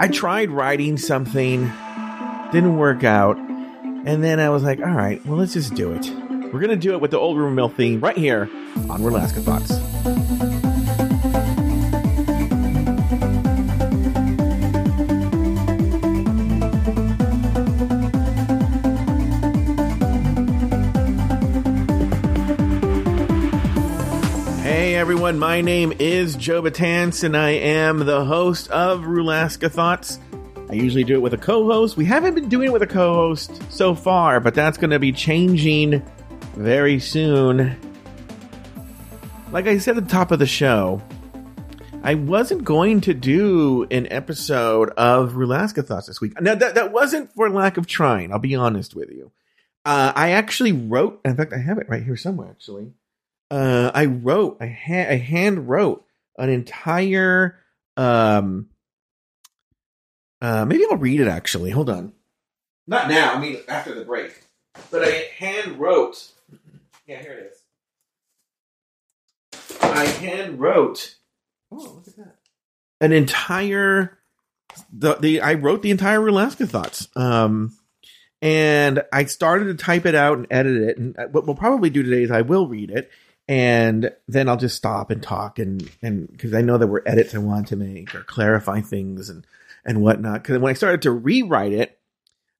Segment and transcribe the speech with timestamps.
[0.00, 1.72] I tried writing something,
[2.52, 6.08] didn't work out, and then I was like, all right, well, let's just do it.
[6.52, 8.42] We're going to do it with the Old Rumor Mill theme right here
[8.88, 9.87] on Rulaska Thoughts.
[25.08, 30.20] Everyone, my name is Joe Betance and I am the host of Rulaska Thoughts.
[30.68, 31.96] I usually do it with a co-host.
[31.96, 35.10] We haven't been doing it with a co-host so far, but that's going to be
[35.12, 36.02] changing
[36.56, 37.74] very soon.
[39.50, 41.00] Like I said at the top of the show,
[42.02, 46.38] I wasn't going to do an episode of Rulaska Thoughts this week.
[46.38, 48.30] Now that that wasn't for lack of trying.
[48.30, 49.32] I'll be honest with you.
[49.86, 51.22] Uh, I actually wrote.
[51.24, 52.50] In fact, I have it right here somewhere.
[52.50, 52.92] Actually,
[53.50, 54.58] uh, I wrote.
[54.60, 56.04] I, ha- I hand wrote
[56.36, 57.58] an entire.
[57.96, 58.68] Um,
[60.40, 61.28] uh, maybe I'll read it.
[61.28, 62.12] Actually, hold on.
[62.86, 63.34] Not now.
[63.34, 64.44] I mean, after the break.
[64.90, 66.32] But I hand wrote.
[67.06, 67.52] Yeah, here it
[69.52, 69.80] is.
[69.82, 71.16] I hand wrote.
[71.72, 72.36] Oh, look at that!
[73.00, 74.18] An entire.
[74.92, 77.08] The the I wrote the entire Alaska thoughts.
[77.16, 77.76] Um,
[78.40, 80.98] and I started to type it out and edit it.
[80.98, 83.10] And what we'll probably do today is I will read it,
[83.48, 87.34] and then I'll just stop and talk and and because I know there were edits
[87.34, 89.46] I wanted to make or clarify things and
[89.84, 90.42] and whatnot.
[90.42, 91.98] Because when I started to rewrite it,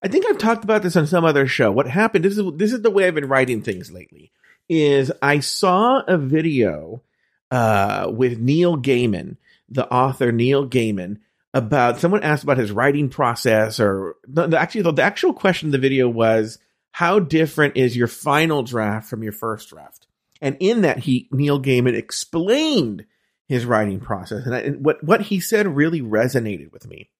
[0.02, 1.70] I think I've talked about this on some other show.
[1.70, 2.24] What happened?
[2.24, 4.32] This is this is the way I've been writing things lately.
[4.68, 7.02] Is I saw a video
[7.50, 9.36] uh, with Neil Gaiman,
[9.68, 11.18] the author Neil Gaiman,
[11.52, 15.68] about someone asked about his writing process, or the, the actually the, the actual question
[15.68, 16.58] of the video was
[16.92, 20.07] how different is your final draft from your first draft?
[20.40, 23.06] And in that, he Neil Gaiman explained
[23.46, 27.10] his writing process, and, I, and what what he said really resonated with me.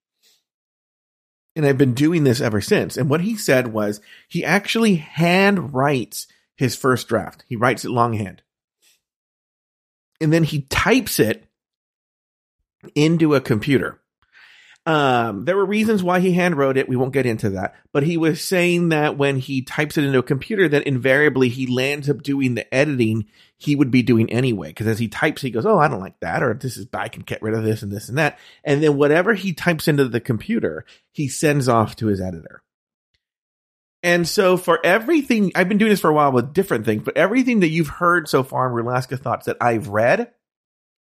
[1.56, 2.96] And I've been doing this ever since.
[2.96, 6.26] And what he said was he actually hand writes
[6.56, 7.44] his first draft.
[7.48, 8.42] He writes it longhand,
[10.20, 11.44] and then he types it
[12.94, 14.00] into a computer.
[14.88, 16.88] Um, there were reasons why he hand wrote it.
[16.88, 20.19] We won't get into that, but he was saying that when he types it into
[20.19, 23.26] a computer, that invariably he lands up doing the editing
[23.59, 24.69] he would be doing anyway.
[24.69, 27.03] Because as he types, he goes, "Oh, I don't like that," or "This is bad.
[27.03, 29.88] I can get rid of this and this and that." And then whatever he types
[29.88, 32.62] into the computer, he sends off to his editor.
[34.03, 37.19] And so for everything, I've been doing this for a while with different things, but
[37.19, 40.31] everything that you've heard so far in Rulaska Thoughts that I've read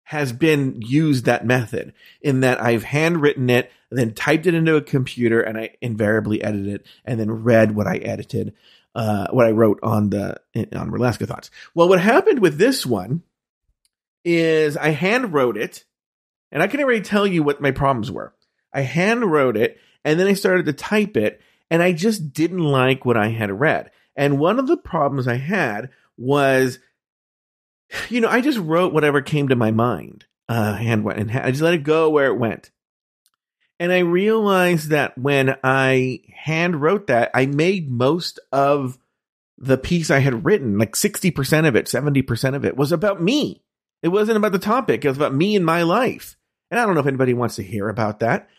[0.07, 4.81] has been used that method in that I've handwritten it, then typed it into a
[4.81, 8.53] computer, and I invariably edited it, and then read what I edited,
[8.95, 11.51] uh, what I wrote on the on Rulaska Thoughts.
[11.75, 13.22] Well, what happened with this one
[14.23, 15.84] is I hand wrote it,
[16.53, 18.34] and I can already tell you what my problems were.
[18.72, 22.63] I hand wrote it, and then I started to type it, and I just didn't
[22.63, 23.91] like what I had read.
[24.16, 26.79] And one of the problems I had was
[28.09, 31.52] you know, I just wrote whatever came to my mind, uh, hand went and I
[31.52, 32.72] just let it go where it went.
[33.80, 38.98] And I realized that when I hand wrote that, I made most of
[39.59, 43.62] the piece I had written, like 60% of it, 70% of it was about me.
[44.02, 45.04] It wasn't about the topic.
[45.04, 46.38] It was about me and my life.
[46.69, 48.50] And I don't know if anybody wants to hear about that.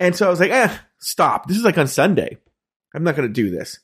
[0.00, 1.46] And so I was like, eh, stop.
[1.46, 2.38] This is like on Sunday.
[2.94, 3.80] I'm not going to do this.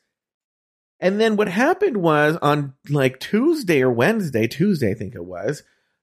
[1.00, 5.62] And then what happened was on like Tuesday or Wednesday, Tuesday, I think it was,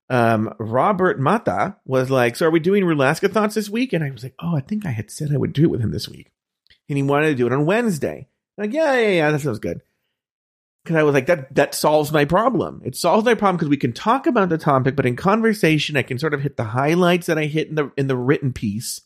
[0.09, 3.93] um, Robert Mata was like, So are we doing Rulaska Thoughts this week?
[3.93, 5.81] And I was like, Oh, I think I had said I would do it with
[5.81, 6.31] him this week.
[6.89, 8.27] And he wanted to do it on Wednesday.
[8.57, 9.81] I'm like, yeah, yeah, yeah, that sounds good.
[10.83, 12.81] Because I was like, that that solves my problem.
[12.83, 16.01] It solves my problem because we can talk about the topic, but in conversation, I
[16.01, 19.01] can sort of hit the highlights that I hit in the in the written piece,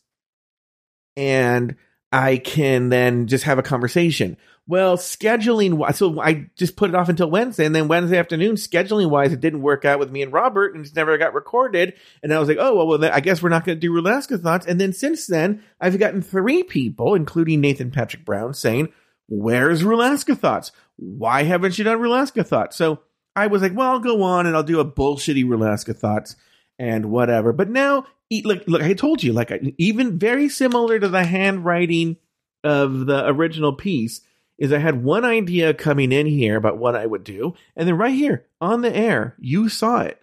[1.18, 1.76] and
[2.14, 4.38] I can then just have a conversation.
[4.68, 8.56] Well, scheduling wise, so I just put it off until Wednesday, and then Wednesday afternoon,
[8.56, 11.94] scheduling wise, it didn't work out with me and Robert, and it never got recorded.
[12.24, 14.66] And I was like, oh well, I guess we're not going to do Rulaska thoughts.
[14.66, 18.90] And then since then, I've gotten three people, including Nathan Patrick Brown, saying,
[19.28, 20.72] "Where's Rulaska thoughts?
[20.96, 23.02] Why haven't you done Rulaska thoughts?" So
[23.36, 26.36] I was like, well, I'll go on and I'll do a bullshitty Rulaska thoughts.
[26.78, 27.54] and whatever.
[27.54, 28.06] But now,
[28.44, 32.18] look, look, I told you, like even very similar to the handwriting
[32.64, 34.22] of the original piece
[34.58, 37.98] is I had one idea coming in here about what I would do, and then
[37.98, 40.22] right here on the air, you saw it.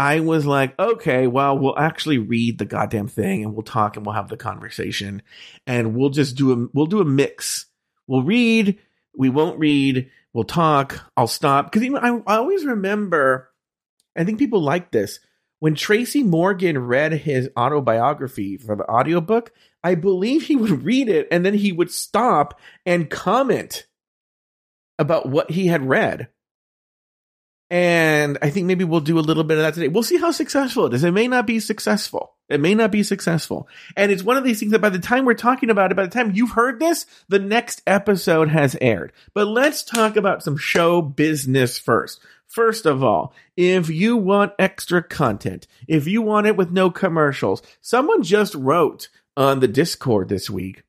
[0.00, 4.06] I was like, okay, well, we'll actually read the goddamn thing and we'll talk and
[4.06, 5.20] we'll have the conversation
[5.66, 7.66] and we'll just do a we'll do a mix.
[8.06, 8.78] We'll read,
[9.14, 11.70] we won't read, we'll talk, I'll stop.
[11.70, 13.50] Because I, I always remember,
[14.16, 15.20] I think people like this.
[15.60, 19.52] When Tracy Morgan read his autobiography for the audiobook,
[19.84, 23.86] I believe he would read it and then he would stop and comment
[24.98, 26.28] about what he had read.
[27.70, 29.88] And I think maybe we'll do a little bit of that today.
[29.88, 31.04] We'll see how successful it is.
[31.04, 32.34] It may not be successful.
[32.48, 33.68] It may not be successful.
[33.96, 36.02] And it's one of these things that by the time we're talking about it, by
[36.02, 39.12] the time you've heard this, the next episode has aired.
[39.34, 42.20] But let's talk about some show business first.
[42.50, 47.62] First of all, if you want extra content, if you want it with no commercials,
[47.80, 50.82] someone just wrote on the Discord this week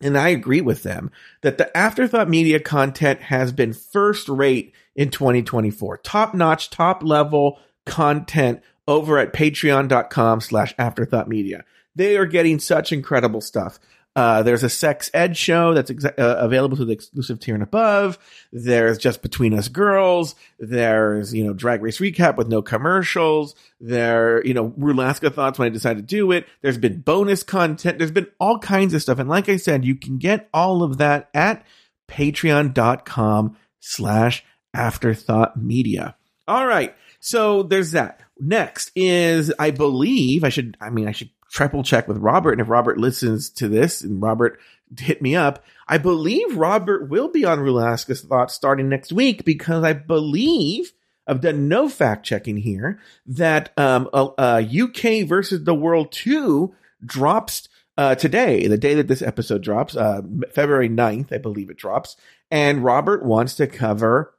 [0.00, 1.10] and I agree with them
[1.42, 5.98] that the Afterthought Media content has been first rate in 2024.
[5.98, 11.64] Top notch, top level content over at patreon.com slash afterthought media.
[11.94, 13.78] They are getting such incredible stuff.
[14.16, 17.62] Uh, there's a sex ed show that's exa- uh, available to the exclusive tier and
[17.62, 18.18] above.
[18.52, 20.34] There's just between us girls.
[20.58, 23.54] There's you know drag race recap with no commercials.
[23.80, 26.46] There you know Rulaska thoughts when I decided to do it.
[26.60, 27.98] There's been bonus content.
[27.98, 29.20] There's been all kinds of stuff.
[29.20, 31.64] And like I said, you can get all of that at
[32.08, 36.16] patreon.com slash afterthought media.
[36.48, 36.94] All right.
[37.20, 38.20] So there's that.
[38.38, 42.52] Next is, I believe I should, I mean, I should triple check with Robert.
[42.52, 44.58] And if Robert listens to this and Robert
[44.98, 49.84] hit me up, I believe Robert will be on Rulaska's thoughts starting next week because
[49.84, 50.92] I believe
[51.26, 56.74] I've done no fact checking here that um, UK versus the World 2
[57.04, 61.76] drops uh, today, the day that this episode drops, uh, February 9th, I believe it
[61.76, 62.16] drops.
[62.50, 64.34] And Robert wants to cover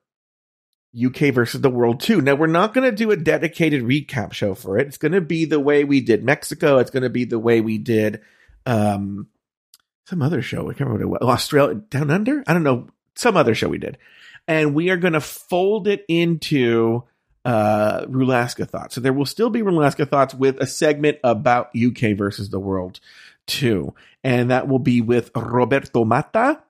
[0.95, 2.21] UK versus the world too.
[2.21, 4.87] Now we're not going to do a dedicated recap show for it.
[4.87, 6.79] It's going to be the way we did Mexico.
[6.79, 8.21] It's going to be the way we did
[8.65, 9.27] um
[10.05, 10.69] some other show.
[10.69, 11.33] I can't remember what it was.
[11.33, 12.43] Australia Down Under.
[12.45, 13.97] I don't know some other show we did,
[14.47, 17.03] and we are going to fold it into
[17.45, 18.95] uh Rulaska thoughts.
[18.95, 22.99] So there will still be Rulaska thoughts with a segment about UK versus the world
[23.47, 23.95] too,
[24.25, 26.61] and that will be with Roberto Mata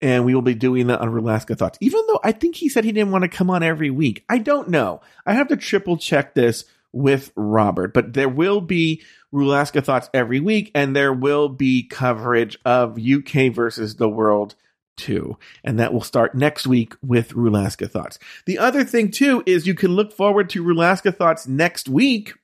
[0.00, 1.78] and we will be doing that on Rulaska Thoughts.
[1.80, 4.24] Even though I think he said he didn't want to come on every week.
[4.28, 5.00] I don't know.
[5.26, 9.02] I have to triple check this with Robert, but there will be
[9.32, 14.54] Rulaska Thoughts every week, and there will be coverage of UK versus the world
[14.96, 15.38] too.
[15.62, 18.18] And that will start next week with Rulaska Thoughts.
[18.46, 22.34] The other thing too is you can look forward to Rulaska Thoughts next week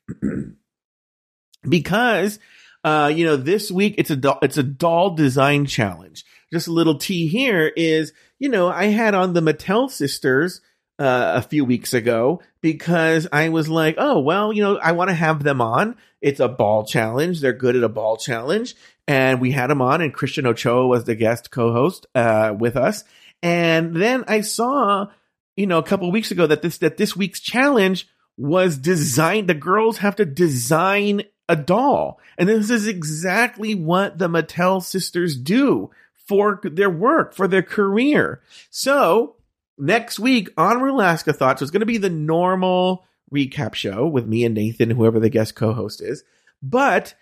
[1.69, 2.39] because
[2.85, 6.25] uh, you know, this week it's a doll, it's a doll design challenge
[6.55, 10.61] just a little tea here is, you know, I had on the Mattel sisters
[11.01, 15.11] uh, a few weeks ago because I was like, oh, well, you know, I want
[15.11, 15.97] to have them on.
[16.23, 17.41] It's a ball challenge.
[17.41, 18.77] They're good at a ball challenge.
[19.09, 22.77] And we had them on, and Christian Ochoa was the guest co host uh, with
[22.77, 23.03] us.
[23.43, 25.09] And then I saw,
[25.57, 28.09] you know, a couple weeks ago that this, that this week's challenge
[28.39, 32.21] was designed, the girls have to design a doll.
[32.39, 35.91] And this is exactly what the Mattel sisters do
[36.27, 38.41] for their work, for their career.
[38.71, 39.37] So
[39.79, 44.45] next week on Rulaska Thoughts, it's going to be the normal recap show with me
[44.45, 46.25] and Nathan, whoever the guest co-host is.
[46.63, 47.15] But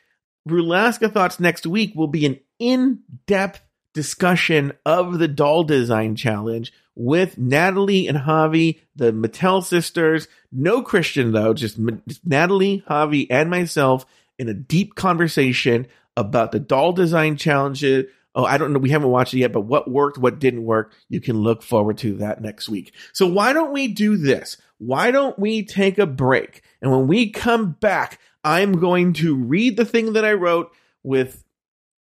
[0.49, 3.63] Rulaska Thoughts next week will be an in-depth
[3.95, 10.29] discussion of the doll design challenge with Natalie and Javi, the Mattel sisters.
[10.51, 14.05] No Christian though, just, just Natalie, Javi, and myself
[14.39, 19.11] in a deep conversation about the doll design challenges, oh, I don't know, we haven't
[19.11, 22.41] watched it yet, but what worked, what didn't work, you can look forward to that
[22.41, 22.95] next week.
[23.13, 24.57] So why don't we do this?
[24.79, 26.63] Why don't we take a break?
[26.81, 30.73] And when we come back, I'm going to read the thing that I wrote
[31.03, 31.45] with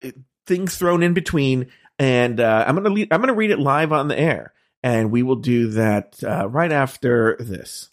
[0.03, 0.13] eh,
[0.47, 4.19] things thrown in between, and uh, I'm gonna I'm gonna read it live on the
[4.19, 7.89] air, and we will do that uh, right after this.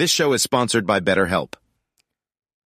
[0.00, 1.56] This show is sponsored by BetterHelp.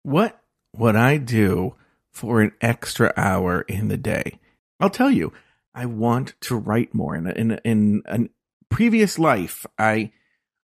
[0.02, 0.40] What
[0.74, 1.76] would I do
[2.10, 4.40] for an extra hour in the day?
[4.80, 5.32] I'll tell you,
[5.72, 7.14] I want to write more.
[7.14, 8.28] In in in a
[8.70, 10.10] previous life, I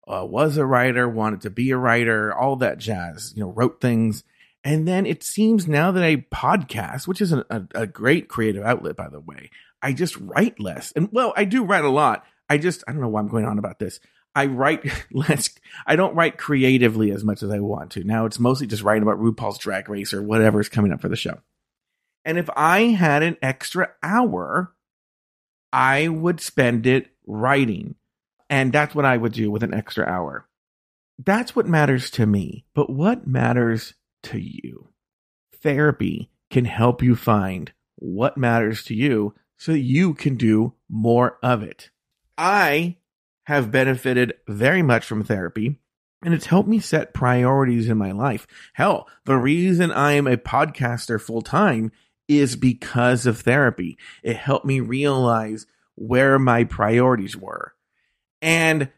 [0.08, 3.34] uh, was a writer, wanted to be a writer, all that jazz.
[3.36, 4.24] You know, wrote things,
[4.64, 8.64] And then it seems now that I podcast, which is a, a, a great creative
[8.64, 10.94] outlet, by the way, I just write less.
[10.96, 12.26] And well, I do write a lot.
[12.50, 14.00] I just, I don't know why I'm going on about this.
[14.36, 15.50] I write less.
[15.88, 18.04] I don't write creatively as much as I want to.
[18.04, 21.10] Now it's mostly just writing about RuPaul's Drag Race or whatever is coming up for
[21.10, 21.39] the show.
[22.25, 24.74] And if I had an extra hour,
[25.72, 27.96] I would spend it writing.
[28.50, 30.48] And that's what I would do with an extra hour.
[31.24, 32.65] That's what matters to me.
[32.74, 34.89] But what matters to you?
[35.62, 41.38] Therapy can help you find what matters to you so that you can do more
[41.42, 41.89] of it.
[42.38, 42.98] I
[43.46, 45.78] have benefited very much from therapy
[46.25, 48.48] and it's helped me set priorities in my life.
[48.74, 51.92] Hell, the reason I am a podcaster full time
[52.28, 53.98] is because of therapy.
[54.24, 57.74] It helped me realize where my priorities were.
[58.42, 58.90] And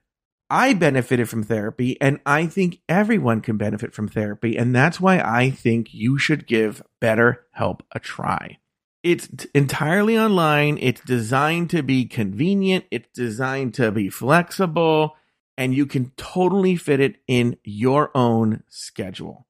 [0.50, 4.56] I benefited from therapy, and I think everyone can benefit from therapy.
[4.56, 8.60] And that's why I think you should give BetterHelp a try.
[9.08, 10.78] It's entirely online.
[10.82, 12.84] It's designed to be convenient.
[12.92, 15.16] It's designed to be flexible
[15.58, 19.48] and you can totally fit it in your own schedule.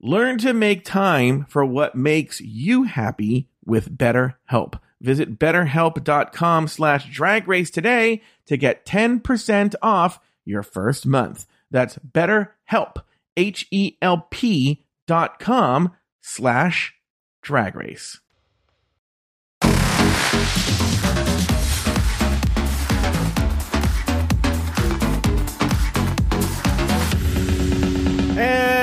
[0.00, 4.78] Learn to make time for what makes you happy with BetterHelp.
[5.00, 11.46] Visit betterhelp.com slash drag race today to get 10% off your first month.
[11.68, 13.02] That's betterhelp,
[13.36, 16.94] H-E-L-P dot com slash
[17.42, 18.20] drag race.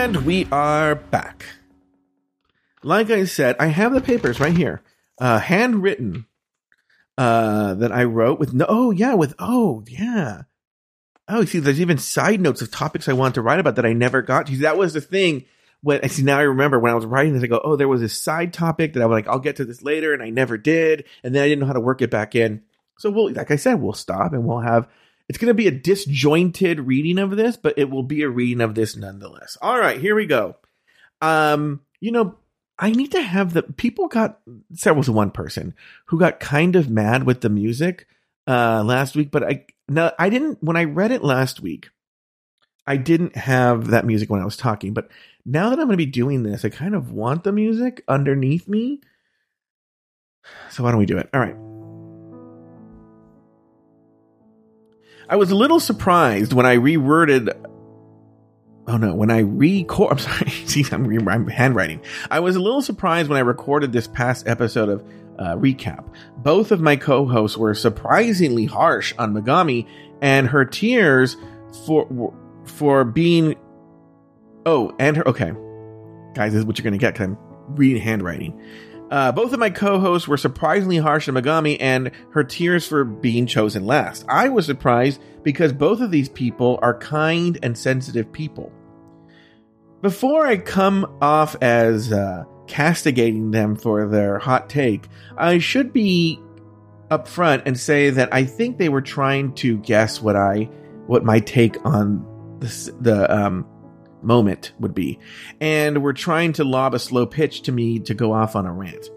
[0.06, 1.46] And we are back.
[2.84, 4.84] Like I said, I have the papers right here,
[5.18, 6.28] uh, handwritten,
[7.18, 10.44] uh, that I wrote with no, oh yeah, with oh yeah,
[11.28, 13.94] oh see, there's even side notes of topics I wanted to write about that I
[13.94, 14.58] never got to.
[14.58, 15.46] That was the thing
[15.82, 17.88] when I see now I remember when I was writing this, I go, oh, there
[17.88, 20.30] was a side topic that I was like, I'll get to this later, and I
[20.30, 22.62] never did, and then I didn't know how to work it back in.
[23.00, 24.88] So we'll, like I said, we'll stop and we'll have
[25.28, 28.62] it's going to be a disjointed reading of this, but it will be a reading
[28.62, 29.58] of this nonetheless.
[29.62, 30.56] All right, here we go.
[31.22, 32.38] Um, you know,
[32.78, 34.40] I need to have the people got
[34.70, 35.74] there was one person
[36.08, 38.08] who got kind of mad with the music
[38.48, 41.90] uh last week, but I no I didn't when I read it last week.
[42.86, 45.10] I didn't have that music when I was talking, but
[45.46, 48.68] now that I'm going to be doing this, I kind of want the music underneath
[48.68, 49.02] me.
[50.70, 51.30] So why don't we do it?
[51.34, 51.56] All right.
[55.30, 57.50] I was a little surprised when I reworded.
[58.88, 62.02] Oh no, when I record, I'm sorry, see, I'm, re- I'm handwriting.
[62.30, 65.02] I was a little surprised when I recorded this past episode of
[65.40, 66.06] uh, Recap.
[66.38, 69.88] Both of my co hosts were surprisingly harsh on Megami
[70.22, 71.36] and her tears
[71.86, 72.34] for
[72.66, 73.56] for being.
[74.66, 75.28] Oh, and her.
[75.28, 75.52] Okay.
[76.34, 77.38] Guys, this is what you're going to get because I'm
[77.76, 78.62] reading handwriting.
[79.12, 83.46] Uh, both of my co-hosts were surprisingly harsh on Megami and her tears for being
[83.46, 84.26] chosen last.
[84.28, 88.72] I was surprised because both of these people are kind and sensitive people.
[90.02, 95.08] Before I come off as uh, castigating them for their hot take,
[95.38, 96.40] I should be
[97.10, 100.70] upfront and say that I think they were trying to guess what I,
[101.06, 102.26] what my take on
[102.60, 103.68] the the um,
[104.26, 105.20] moment would be,
[105.62, 108.74] and were trying to lob a slow pitch to me to go off on a
[108.74, 109.10] rant.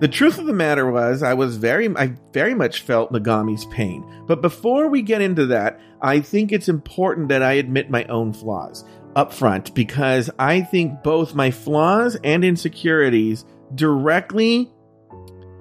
[0.00, 4.04] The truth of the matter was, I was very, I very much felt Megami's pain.
[4.26, 8.32] But before we get into that, I think it's important that I admit my own
[8.32, 8.84] flaws
[9.16, 13.44] up front because I think both my flaws and insecurities
[13.74, 14.70] directly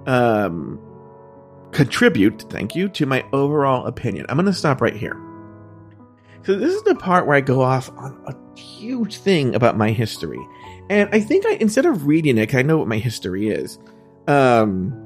[0.08, 0.80] um,
[1.72, 4.26] contribute, thank you, to my overall opinion.
[4.30, 5.31] I'm going to stop right here.
[6.44, 9.92] So this is the part where I go off on a huge thing about my
[9.92, 10.40] history.
[10.90, 13.78] And I think I instead of reading it, I know what my history is.
[14.28, 14.98] Um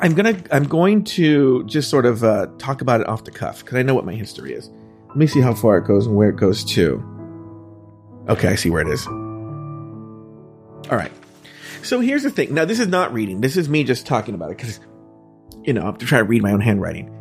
[0.00, 3.64] I'm gonna I'm going to just sort of uh, talk about it off the cuff
[3.64, 4.70] because I know what my history is.
[5.08, 7.02] Let me see how far it goes and where it goes to.
[8.28, 9.06] Okay, I see where it is.
[9.06, 11.12] All right.
[11.82, 12.54] So here's the thing.
[12.54, 13.40] Now this is not reading.
[13.40, 14.78] This is me just talking about it because
[15.64, 17.14] you know I'm trying to read my own handwriting.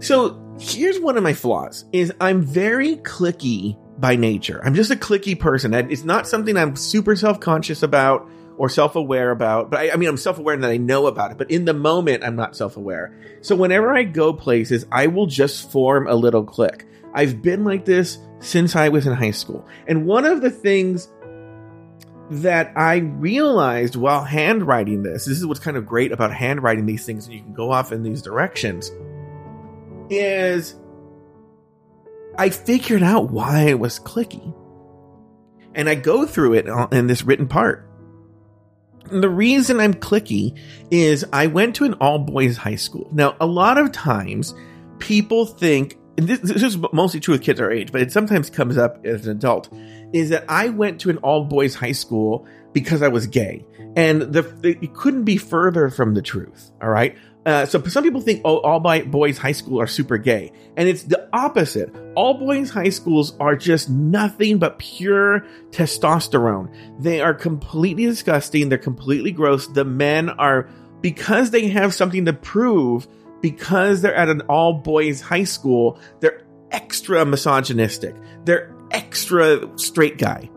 [0.00, 4.60] So here's one of my flaws is I'm very clicky by nature.
[4.64, 5.74] I'm just a clicky person.
[5.74, 9.70] It's not something I'm super self-conscious about or self-aware about.
[9.70, 11.38] But I, I mean, I'm self-aware that I know about it.
[11.38, 13.14] But in the moment, I'm not self-aware.
[13.40, 16.84] So whenever I go places, I will just form a little clique.
[17.12, 19.66] I've been like this since I was in high school.
[19.88, 21.08] And one of the things
[22.30, 27.04] that I realized while handwriting this, this is what's kind of great about handwriting these
[27.04, 28.90] things, and you can go off in these directions
[30.12, 30.74] is
[32.36, 34.54] I figured out why it was clicky.
[35.74, 37.88] And I go through it in this written part.
[39.10, 40.58] And the reason I'm clicky
[40.90, 43.08] is I went to an all boys high school.
[43.12, 44.54] Now, a lot of times
[44.98, 48.50] people think, and this, this is mostly true with kids our age, but it sometimes
[48.50, 49.70] comes up as an adult,
[50.12, 53.66] is that I went to an all boys high school because I was gay.
[53.96, 56.70] And the, it couldn't be further from the truth.
[56.80, 57.16] All right.
[57.44, 60.52] Uh, so some people think, oh, all boys high school are super gay.
[60.76, 61.92] And it's the opposite.
[62.14, 66.72] All boys high schools are just nothing but pure testosterone.
[67.00, 68.68] They are completely disgusting.
[68.68, 69.66] They're completely gross.
[69.66, 70.68] The men are,
[71.00, 73.08] because they have something to prove,
[73.40, 78.14] because they're at an all boys high school, they're extra misogynistic.
[78.44, 80.48] They're extra straight guy.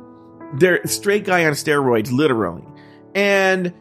[0.54, 2.64] They're straight guy on steroids, literally.
[3.16, 3.74] And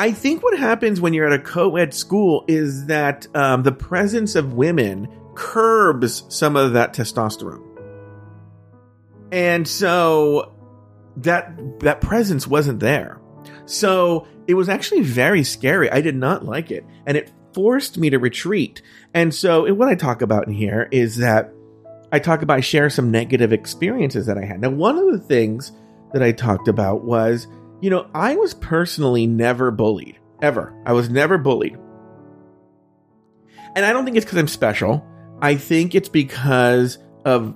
[0.00, 4.36] I think what happens when you're at a co-ed school is that um, the presence
[4.36, 7.64] of women curbs some of that testosterone,
[9.32, 10.52] and so
[11.16, 13.20] that that presence wasn't there.
[13.66, 15.90] So it was actually very scary.
[15.90, 18.82] I did not like it, and it forced me to retreat.
[19.14, 21.52] And so, and what I talk about in here is that
[22.12, 24.60] I talk about I share some negative experiences that I had.
[24.60, 25.72] Now, one of the things
[26.12, 27.46] that I talked about was
[27.80, 30.18] you know, I was personally never bullied.
[30.40, 30.74] Ever.
[30.86, 31.76] I was never bullied.
[33.74, 35.06] And I don't think it's because I'm special.
[35.40, 37.54] I think it's because of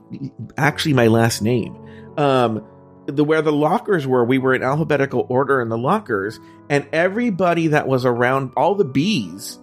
[0.57, 1.76] actually my last name.
[2.17, 2.67] Um,
[3.07, 6.38] the where the lockers were, we were in alphabetical order in the lockers,
[6.69, 9.59] and everybody that was around, all the bees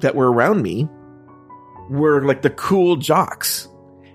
[0.00, 0.88] that were around me,
[1.90, 3.68] were like the cool jocks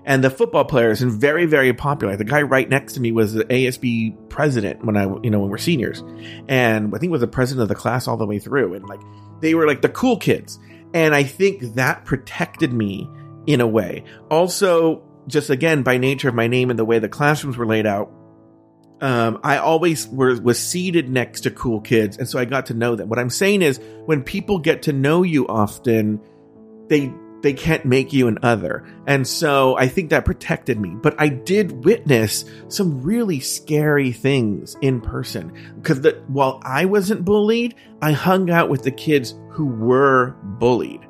[0.04, 2.16] and the football players and very very popular.
[2.16, 5.50] The guy right next to me was the ASB president when I you know when
[5.50, 6.02] we're seniors,
[6.48, 9.00] and I think was the president of the class all the way through, and like
[9.40, 10.58] they were like the cool kids,
[10.94, 13.08] and I think that protected me
[13.46, 14.04] in a way.
[14.30, 17.86] Also, just again by nature of my name and the way the classrooms were laid
[17.86, 18.12] out.
[19.02, 22.74] Um, I always were, was seated next to cool kids, and so I got to
[22.74, 23.08] know them.
[23.08, 26.20] What I'm saying is, when people get to know you often,
[26.88, 27.10] they
[27.42, 28.86] they can't make you an other.
[29.06, 30.90] And so I think that protected me.
[30.90, 37.74] But I did witness some really scary things in person because while I wasn't bullied,
[38.02, 41.06] I hung out with the kids who were bullied.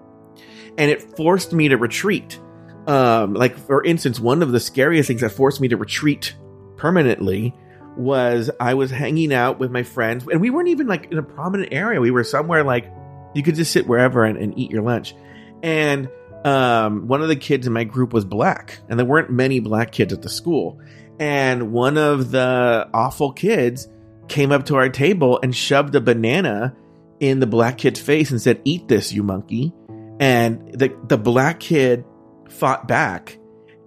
[0.78, 2.38] And it forced me to retreat.
[2.86, 6.34] Um, like, for instance, one of the scariest things that forced me to retreat
[6.76, 7.54] permanently
[7.96, 11.22] was I was hanging out with my friends, and we weren't even like in a
[11.22, 12.00] prominent area.
[12.00, 12.90] We were somewhere like
[13.34, 15.14] you could just sit wherever and, and eat your lunch.
[15.62, 16.08] And
[16.44, 19.92] um, one of the kids in my group was black, and there weren't many black
[19.92, 20.80] kids at the school.
[21.18, 23.88] And one of the awful kids
[24.28, 26.74] came up to our table and shoved a banana
[27.18, 29.72] in the black kid's face and said, "Eat this, you monkey."
[30.18, 32.04] And the the black kid
[32.48, 33.38] fought back,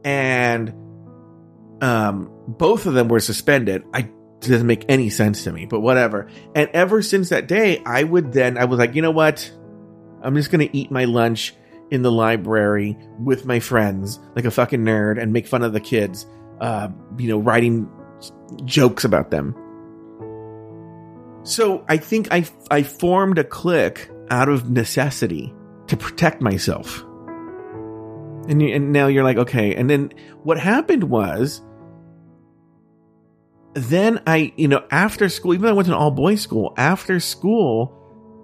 [0.04, 0.74] and
[1.82, 3.84] um, both of them were suspended.
[3.94, 4.10] I
[4.42, 6.28] doesn't make any sense to me, but whatever.
[6.54, 9.52] And ever since that day, I would then I was like, you know what?
[10.22, 11.56] I'm just gonna eat my lunch
[11.94, 15.80] in the library with my friends like a fucking nerd and make fun of the
[15.80, 16.26] kids,
[16.60, 17.88] uh, you know, writing
[18.66, 19.56] jokes about them.
[21.44, 25.54] So I think I I formed a clique out of necessity
[25.86, 27.04] to protect myself.
[28.48, 29.76] And, you, and now you're like, okay.
[29.76, 31.62] And then what happened was,
[33.76, 36.74] then I, you know, after school, even though I went to an all boys school,
[36.76, 37.96] after school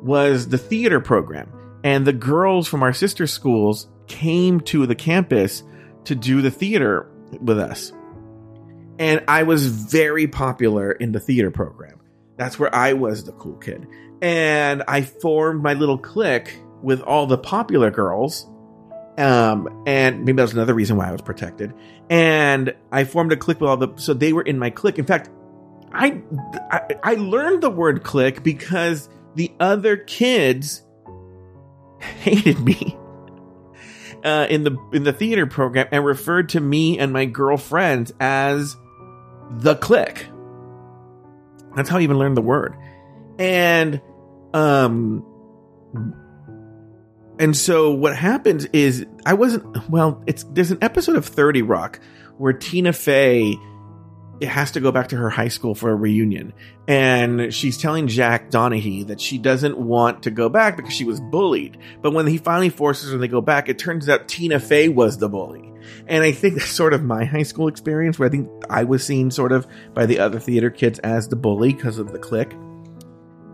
[0.03, 1.51] was the theater program
[1.83, 5.63] and the girls from our sister schools came to the campus
[6.05, 7.09] to do the theater
[7.41, 7.93] with us.
[8.97, 11.99] And I was very popular in the theater program.
[12.35, 13.87] That's where I was the cool kid.
[14.21, 18.45] And I formed my little clique with all the popular girls.
[19.17, 21.73] Um, and maybe that was another reason why I was protected.
[22.09, 24.99] And I formed a clique with all the, so they were in my clique.
[24.99, 25.29] In fact,
[25.93, 26.21] I,
[26.71, 30.83] I, I learned the word clique because the other kids
[32.21, 32.97] hated me
[34.23, 38.75] uh, in the in the theater program and referred to me and my girlfriend as
[39.49, 40.27] the clique.
[41.75, 42.75] That's how I even learned the word.
[43.37, 44.01] And
[44.53, 45.25] um
[47.39, 51.99] and so what happens is I wasn't well, it's there's an episode of 30 Rock
[52.37, 53.55] where Tina Fey
[54.39, 56.53] it has to go back to her high school for a reunion.
[56.87, 61.19] And she's telling Jack Donaghy that she doesn't want to go back because she was
[61.19, 61.77] bullied.
[62.01, 65.17] But when he finally forces her to go back, it turns out Tina Fey was
[65.17, 65.71] the bully.
[66.07, 69.05] And I think that's sort of my high school experience where I think I was
[69.05, 72.53] seen sort of by the other theater kids as the bully because of the clique.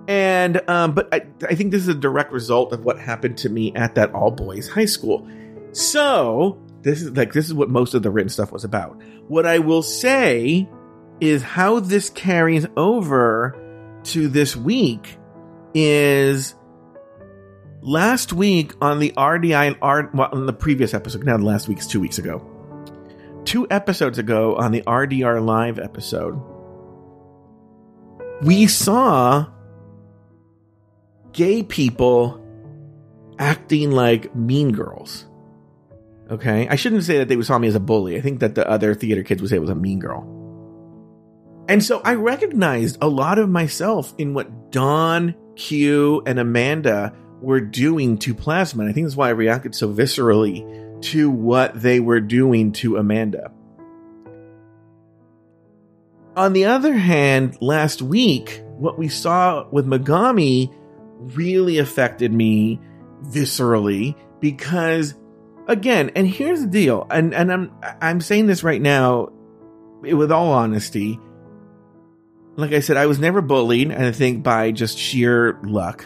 [0.07, 3.49] And, um, but I, I think this is a direct result of what happened to
[3.49, 5.27] me at that all boys high school.
[5.71, 9.01] So, this is like, this is what most of the written stuff was about.
[9.27, 10.69] What I will say
[11.19, 13.59] is how this carries over
[14.03, 15.17] to this week
[15.73, 16.53] is
[17.81, 21.67] last week on the RDI and R well, on the previous episode, now the last
[21.67, 22.45] week's two weeks ago.
[23.45, 26.39] Two episodes ago on the RDR live episode,
[28.43, 29.47] we saw
[31.31, 32.39] gay people
[33.39, 35.25] acting like mean girls.
[36.29, 36.67] Okay.
[36.67, 38.17] I shouldn't say that they saw me as a bully.
[38.17, 40.31] I think that the other theater kids would say it was a mean girl.
[41.67, 47.59] And so I recognized a lot of myself in what Dawn, Q, and Amanda were
[47.59, 48.83] doing to Plasma.
[48.83, 52.97] And I think that's why I reacted so viscerally to what they were doing to
[52.97, 53.51] Amanda.
[56.35, 60.73] On the other hand, last week, what we saw with Megami
[61.19, 62.79] really affected me
[63.23, 65.15] viscerally because
[65.67, 69.29] again, and here's the deal, and, and I'm I'm saying this right now
[70.01, 71.19] with all honesty.
[72.57, 76.05] Like I said, I was never bullied, and I think by just sheer luck.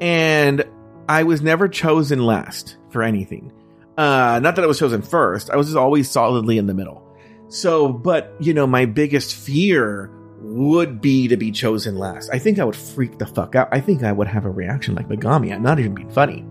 [0.00, 0.64] And
[1.08, 3.52] I was never chosen last for anything.
[3.96, 5.50] Uh, not that I was chosen first.
[5.50, 7.04] I was just always solidly in the middle.
[7.48, 10.10] So, but you know, my biggest fear
[10.40, 12.30] would be to be chosen last.
[12.32, 13.68] I think I would freak the fuck out.
[13.72, 15.52] I think I would have a reaction like Megami.
[15.52, 16.46] I'm not even being funny.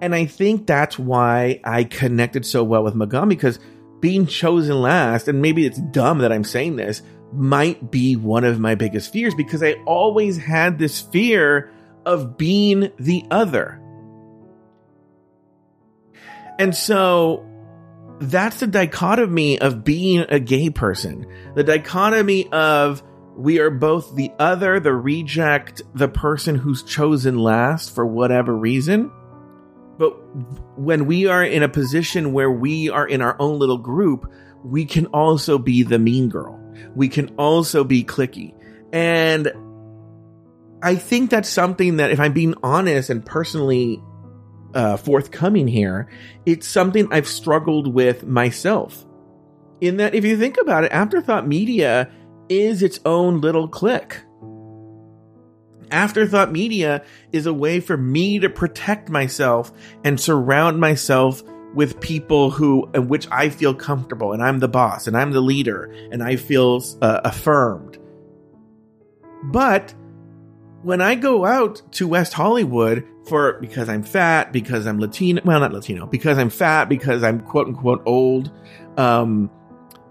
[0.00, 3.58] And I think that's why I connected so well with Megami because
[4.00, 8.58] being chosen last, and maybe it's dumb that I'm saying this, might be one of
[8.58, 11.70] my biggest fears because I always had this fear
[12.06, 13.80] of being the other.
[16.58, 17.46] And so
[18.20, 21.26] that's the dichotomy of being a gay person.
[21.54, 23.02] The dichotomy of
[23.36, 29.10] we are both the other, the reject, the person who's chosen last for whatever reason.
[30.00, 30.12] But
[30.78, 34.32] when we are in a position where we are in our own little group,
[34.64, 36.58] we can also be the mean girl.
[36.94, 38.54] We can also be clicky.
[38.94, 39.52] And
[40.82, 44.02] I think that's something that if I'm being honest and personally
[44.72, 46.08] uh, forthcoming here,
[46.46, 49.04] it's something I've struggled with myself.
[49.82, 52.10] In that, if you think about it, Afterthought Media
[52.48, 54.22] is its own little clique.
[55.90, 59.72] Afterthought Media is a way for me to protect myself
[60.04, 61.42] and surround myself
[61.74, 65.40] with people who, in which I feel comfortable, and I'm the boss, and I'm the
[65.40, 67.98] leader, and I feel uh, affirmed.
[69.44, 69.94] But
[70.82, 75.60] when I go out to West Hollywood for because I'm fat, because I'm Latino, well,
[75.60, 78.50] not Latino, because I'm fat, because I'm quote unquote old,
[78.96, 79.50] um,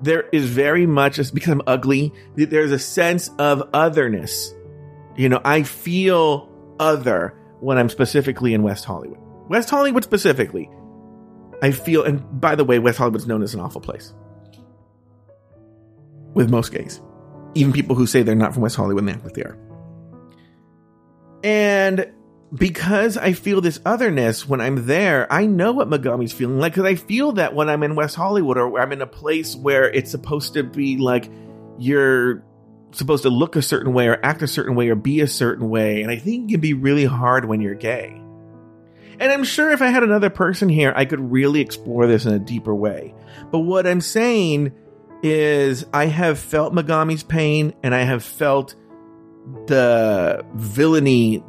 [0.02, 2.14] there is very much because I'm ugly.
[2.36, 4.54] There's a sense of otherness.
[5.20, 6.48] You know, I feel
[6.80, 9.20] other when I'm specifically in West Hollywood.
[9.50, 10.70] West Hollywood specifically,
[11.62, 12.04] I feel.
[12.06, 14.14] And by the way, West Hollywood's known as an awful place
[16.34, 17.02] with most gays,
[17.54, 19.58] even people who say they're not from West Hollywood, they act like they are.
[21.44, 22.14] And
[22.56, 26.90] because I feel this otherness when I'm there, I know what Megami's feeling like because
[26.90, 30.12] I feel that when I'm in West Hollywood or I'm in a place where it's
[30.12, 31.30] supposed to be like
[31.78, 32.42] you're
[32.92, 35.70] supposed to look a certain way or act a certain way or be a certain
[35.70, 36.02] way.
[36.02, 38.22] And I think it can be really hard when you're gay.
[39.20, 42.34] And I'm sure if I had another person here, I could really explore this in
[42.34, 43.14] a deeper way.
[43.52, 44.72] But what I'm saying
[45.22, 48.76] is I have felt Megami's pain and I have felt
[49.68, 51.44] the villainy,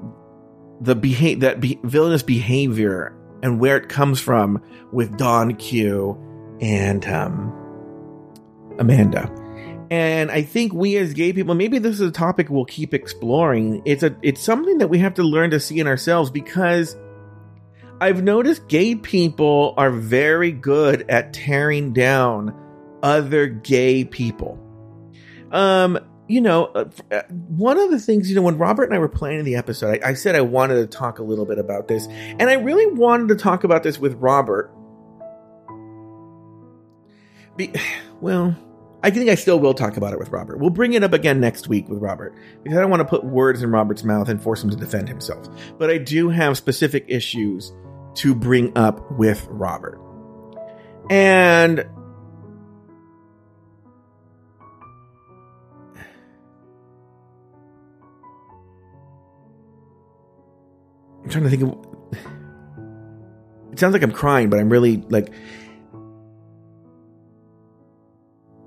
[0.80, 6.18] the behave that be- villainous behavior, and where it comes from with Dawn Q
[6.60, 7.54] and um,
[8.78, 9.32] Amanda.
[9.90, 13.82] And I think we as gay people, maybe this is a topic we'll keep exploring.
[13.84, 16.96] It's a it's something that we have to learn to see in ourselves because
[18.00, 22.54] I've noticed gay people are very good at tearing down
[23.02, 24.58] other gay people.
[25.50, 25.98] Um,
[26.28, 29.08] you know, uh, uh, one of the things, you know, when Robert and I were
[29.08, 32.06] planning the episode, I, I, said I wanted to talk a little bit about this.
[32.06, 34.70] And I really wanted to talk about this with Robert.
[37.56, 37.72] Be,
[38.20, 38.56] well,
[39.02, 40.58] I think I still will talk about it with Robert.
[40.58, 43.24] We'll bring it up again next week with Robert because I don't want to put
[43.24, 45.48] words in Robert's mouth and force him to defend himself.
[45.78, 47.72] But I do have specific issues
[48.16, 49.98] to bring up with Robert.
[51.08, 51.80] And
[61.22, 61.86] I'm trying to think of.
[63.72, 65.32] It sounds like I'm crying, but I'm really like.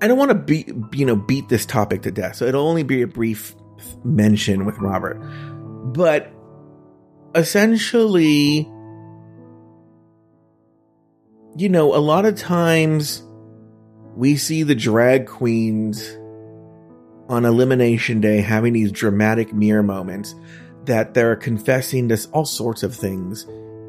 [0.04, 2.82] I don't want to beat you know beat this topic to death, so it'll only
[2.82, 3.56] be a brief
[4.04, 5.14] mention with Robert.
[5.94, 6.30] But
[7.34, 8.70] essentially,
[11.56, 13.22] you know, a lot of times
[14.14, 16.06] we see the drag queens
[17.30, 20.34] on Elimination Day having these dramatic mirror moments
[20.84, 23.46] that they're confessing to all sorts of things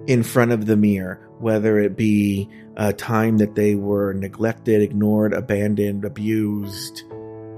[0.08, 5.34] in front of the mirror, whether it be a time that they were neglected, ignored,
[5.34, 7.04] abandoned, abused.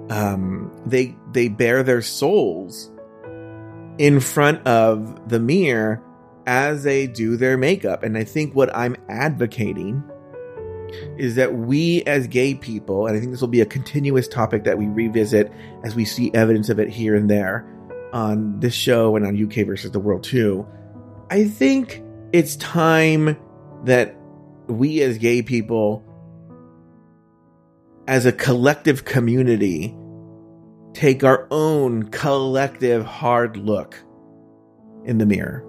[0.09, 2.91] Um, they they bare their souls
[3.97, 6.01] in front of the mirror
[6.45, 8.03] as they do their makeup.
[8.03, 10.03] And I think what I'm advocating
[11.17, 14.63] is that we as gay people, and I think this will be a continuous topic
[14.63, 15.51] that we revisit
[15.83, 17.67] as we see evidence of it here and there
[18.13, 20.65] on this show and on UK versus the world too.
[21.29, 22.01] I think
[22.33, 23.37] it's time
[23.85, 24.15] that
[24.67, 26.03] we as gay people,
[28.07, 29.95] as a collective community,
[30.93, 33.95] take our own collective hard look
[35.05, 35.63] in the mirror.